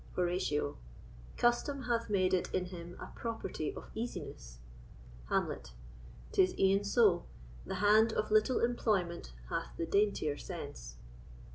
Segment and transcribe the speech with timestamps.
[0.15, 0.77] Horatio.
[1.37, 4.57] Custom hath made it in him a property of easiness.
[5.29, 5.73] Hamlet.
[6.31, 7.27] 'Tis e'en so:
[7.67, 10.95] the hand of little employment hath the daintier sense.